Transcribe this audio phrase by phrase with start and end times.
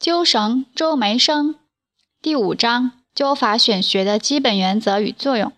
[0.00, 1.56] 灸绳周梅生
[2.22, 5.52] 第五章灸法选穴的基本原则与作用。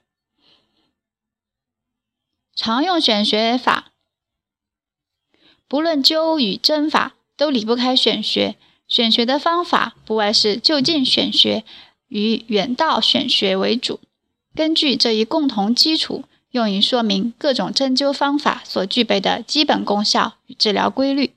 [2.54, 3.92] 常用选穴法，
[5.68, 8.56] 不论灸与针法，都离不开选穴。
[8.88, 11.62] 选穴的方法不外是就近选穴
[12.08, 14.00] 与远道选穴为主。
[14.54, 21.34] 根据这一共同基础，用于说明各种针灸方法所具备的基本功效与治疗规律。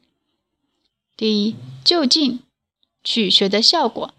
[1.17, 2.39] 第一，就近。
[3.03, 4.13] 取穴的效果，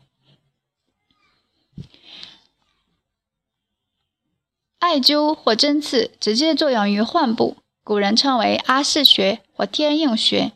[4.79, 10.53] 艾灸或针刺直接作用于患部，古人称为阿是穴或天应穴，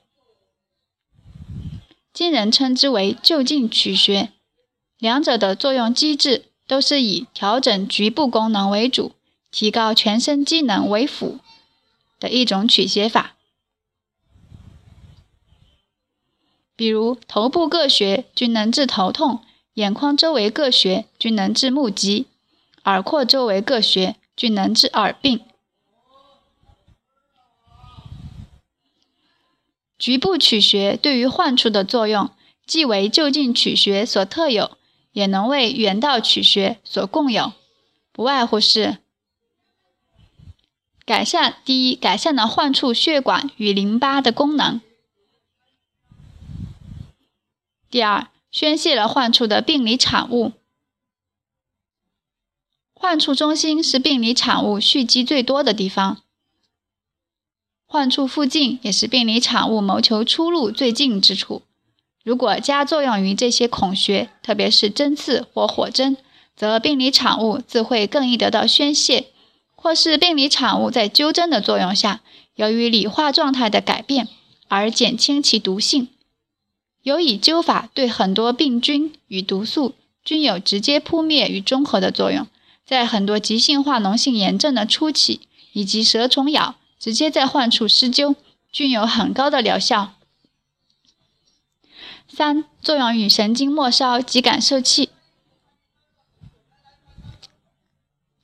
[2.12, 4.32] 今人称之为就近取穴。
[4.98, 9.12] 两者的作用机制都是以调整局部功能为主，
[9.50, 11.38] 提高全身机能为辅
[12.20, 13.37] 的一种取穴法。
[16.78, 19.40] 比如头部各穴均能治头痛，
[19.74, 22.26] 眼眶周围各穴均能治目疾，
[22.84, 25.40] 耳廓周围各穴均能治耳病。
[29.98, 32.30] 局部取穴对于患处的作用，
[32.64, 34.78] 既为就近取穴所特有，
[35.10, 37.54] 也能为远道取穴所共有，
[38.12, 38.98] 不外乎是
[41.04, 44.80] 改善第一，改善了患处血管与淋巴的功能。
[47.90, 50.52] 第二，宣泄了患处的病理产物。
[52.92, 56.18] 患处中心是病理产物蓄积最多的地方，
[57.86, 61.62] 患处附近也是病理产物谋求出路最近之处。
[62.22, 66.18] 如果加作用于这些孔穴，特别是针刺或火针，
[66.54, 69.28] 则病理产物自会更易得到宣泄；
[69.74, 72.20] 或是病理产物在灸针的作用下，
[72.56, 74.28] 由于理化状态的改变
[74.66, 76.08] 而减轻其毒性。
[77.08, 82.46] 尤以灸法对很多病菌与毒素均有直接扑灭与中和的作用，
[82.84, 85.40] 在很多急性化脓性炎症的初期，
[85.72, 88.34] 以及蛇虫咬，直接在患处施灸，
[88.70, 90.12] 均有很高的疗效。
[92.28, 95.08] 三、作用于神经末梢及感受器，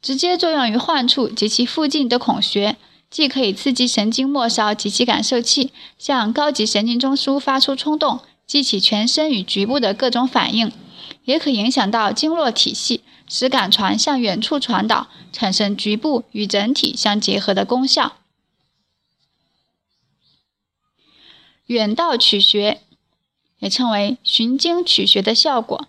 [0.01, 2.79] 直接作用于患处及其附近的孔穴，
[3.11, 8.21] 既可以刺激神经末梢及其感受器，向高级神经中枢发出冲动。
[8.47, 10.71] 激起全身与局部的各种反应，
[11.25, 18.17] 也可影响到经络体系，使感传向远处传导，产生局部与整体相结合的功效。
[21.67, 22.83] 远道取穴，
[23.59, 25.89] 也称为循经取穴的效果，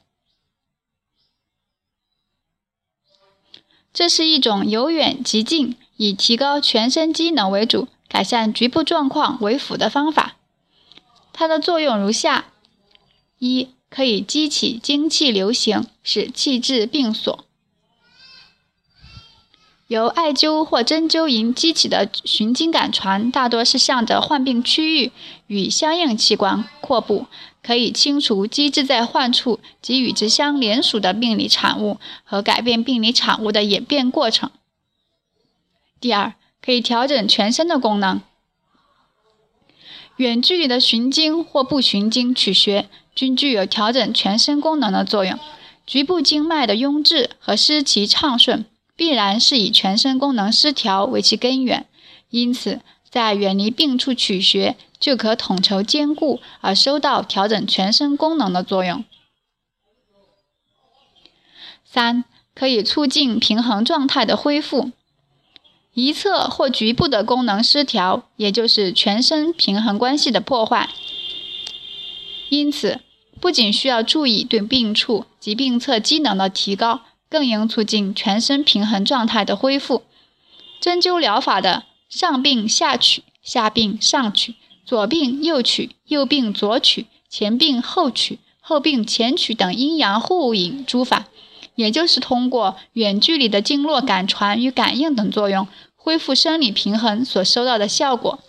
[3.94, 10.38] 这是一种由远及近，以提高全身机能为主，改善局部状况为辅的方法。
[11.38, 12.46] 它的作用如下：
[13.40, 17.44] 一、可以激起精气流行，使气滞病所。
[19.88, 25.12] 由艾灸或针灸引激起的循经感传，大多是向着患病区域
[25.48, 27.28] 与相应器官扩布，
[27.62, 34.50] 可以清除积滞在患处及与之相连属的病理产物和改变病理产物的演变过程。
[36.00, 38.22] 第二，可以调整全身的功能。
[40.18, 45.38] 远距离的循经或不循经取穴，均具有调整全身功能的作用。
[45.86, 48.66] 局部经脉的壅滞和失其畅顺，
[48.96, 51.86] 必然是以全身功能失调为其根源。
[52.30, 59.04] 因此，在远离病处取穴，就可统筹兼顾而收到调整全身功能的作用。
[61.84, 64.92] 三，可以促进平衡状态的恢复。
[65.96, 70.90] 一侧或局部的功能失调，也就是全身平衡关系的破坏。
[72.50, 73.00] 因此，
[73.40, 80.04] 不仅需要注意对病处及病侧机能的提高，更应促进全身平衡状态的恢复。
[80.82, 91.28] 针灸疗法的上病下取、下病上取、左病右取、右病左取、前病后取、后病前取等阴阳互引诸法，
[91.76, 95.68] 也就是通过远距离的经络感传与感应等作用。
[95.96, 98.40] 恢复生理平衡所收到的效果。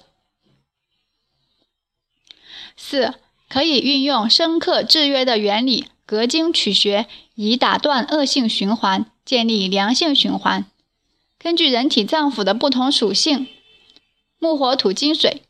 [2.76, 3.14] 四，
[3.48, 10.66] 可以运用生克制约的原理，隔经取穴，以打断恶性循环，建立良性循环。
[11.38, 13.46] 根据人体脏腑的不同属性，
[14.38, 15.44] 木、火、土、金、水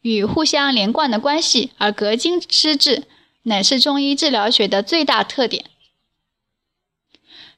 [0.00, 3.04] 与互相连贯的关系，而隔经施治，
[3.44, 5.66] 乃是中医治疗学的最大特点。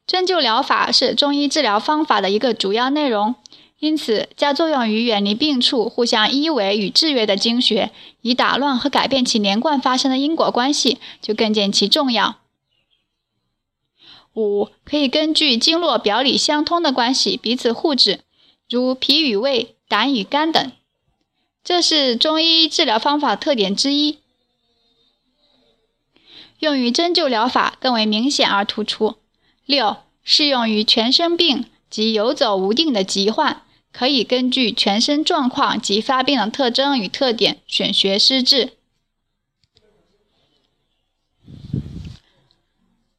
[0.06, 3.34] 针灸疗法是中医治疗方法的一个主要内容。
[3.78, 7.90] 因此，加作用于远离病处、互相依偎与制约的经穴，
[8.22, 12.36] 以打乱和改变其连贯发生的因果关系，就更见其重要。
[14.32, 18.20] 五，可以根据经络表里相通的关系彼此互治，
[18.70, 20.72] 如脾与胃、胆与肝等，
[21.62, 24.20] 这是中医治疗方法特点之一。
[26.60, 29.16] 用于针灸疗法更为明显而突出。
[29.66, 33.62] 六，适用于全身病及游走无定的疾患。
[33.92, 38.74] 可以根据全身状况及发病的特征与特点选穴施治。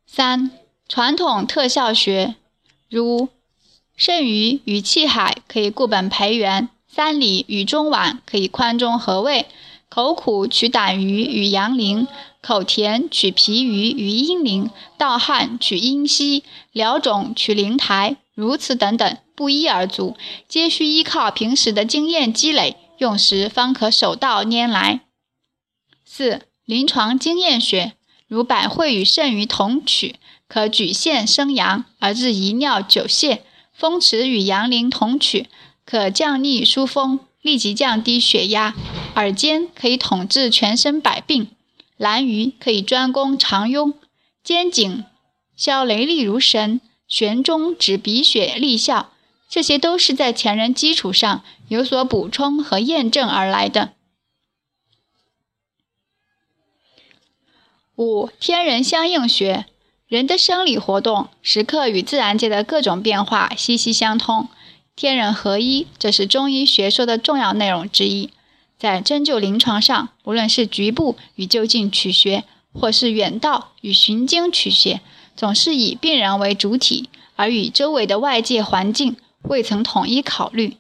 [0.06, 0.52] 三、
[0.88, 2.36] 传统特效穴，
[2.92, 3.30] 如
[3.96, 9.48] 肾俞与气海可以固本培元，三里与中脘可以宽中和胃，
[9.90, 12.08] 口苦取胆俞与阳陵，
[12.42, 19.18] 口甜取脾俞与阴陵，盗汗取阴溪，疗肿取灵台，如此等等。
[19.36, 20.18] 不一而足，
[20.48, 25.02] 皆需依靠平时的经验积累，用时方可手到拈来。
[26.04, 27.94] 四、临床经验学，
[28.28, 30.16] 如百会与肾俞同取，
[30.48, 33.42] 可举陷生阳而治遗尿久泻；
[33.72, 35.48] 风池与阳陵同取，
[35.86, 38.74] 可降逆疏风，立即降低血压；
[39.16, 41.46] 耳尖可以统治全身百病；
[41.96, 43.94] 蓝鱼可以专攻肠痈；
[44.44, 45.06] 肩颈
[45.56, 49.14] 消雷厉如神，悬中止鼻血立效。
[49.48, 53.94] 这些都是在前人基础上有所补充和验证而来的。
[57.96, 59.66] 五、天人相应学，
[60.10, 64.50] 人的生理活动时刻与自然界的各种变化息息相通，
[64.98, 68.32] 天人合一，这是中医学说的重要内容之一。
[68.80, 75.02] 在针灸临床上，无论是局部与就近取穴，或是远道与循经取穴，
[75.36, 79.16] 总是以病人为主体，而与周围的外界环境。
[79.44, 80.78] 未曾统一考虑，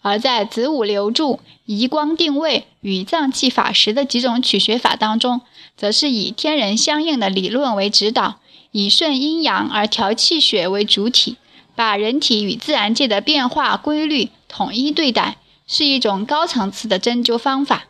[0.00, 5.42] 而在子午流注、移光定位与脏器法时的几种取穴法当中，
[5.76, 8.40] 则是以天人相应的理论为指导，
[8.70, 11.36] 以顺阴阳而调气血为主体，
[11.82, 17.88] 把人体与自然界的变化规律统一对待，是一种高层次的针灸方法。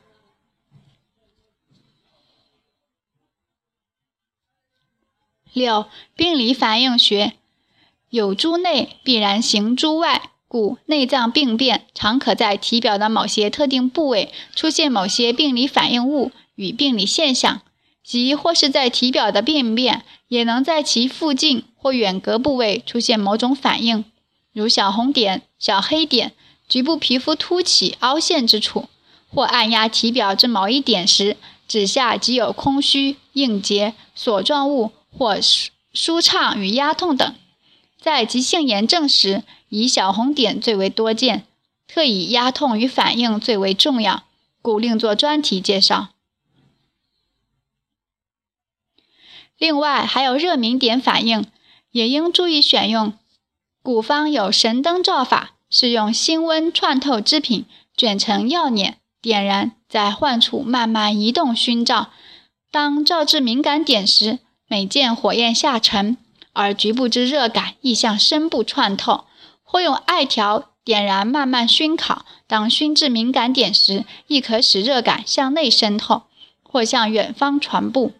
[5.53, 5.85] 六、
[6.17, 7.35] 病理反应学。
[8.09, 17.61] 有诸内必然行诸外，故内脏病变常可在体表的某些特定部位出现某些病理反应物与病理现象，
[18.05, 24.05] 即或是在体表的病变，也能在其附近或远隔部位出现某种反应，
[24.53, 26.33] 如小红点、小黑点、
[26.69, 28.89] 局部皮肤凸起、凹陷之处，
[29.29, 31.37] 或按压体表之某一点时，
[31.69, 37.35] 指下即有空虚、硬结、索状物或舒舒畅与压痛等。
[38.01, 41.47] 在急性炎症时，以小红点最为多见，
[41.87, 44.25] 特以压痛与反应最为重要，
[44.61, 46.09] 故另作专题介绍。
[49.62, 51.47] 另外还有热敏点反应，
[51.93, 53.12] 也应注意选用。
[53.81, 57.67] 古方有神灯照法，是用辛温串透之品
[57.97, 62.11] 卷成药碾，点燃，在患处慢慢移动熏照。
[62.73, 66.17] 当照至敏感点时，每见火焰下沉。
[66.53, 69.26] 而局部之热感亦向深部串透，
[69.62, 72.26] 或用艾条点燃，慢慢熏烤。
[72.49, 76.23] 当熏至敏感点时，亦可使热感向内渗透，
[76.65, 78.15] 或向远方传布。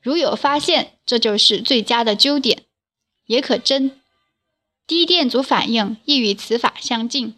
[0.00, 2.64] 如有发现，这就是最佳的灸点。
[3.26, 4.00] 也可针。
[4.86, 7.36] 低电阻反应亦与此法相近。